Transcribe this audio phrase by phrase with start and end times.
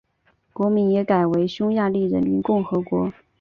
[0.51, 3.13] 国名也改为匈牙利人民共和国。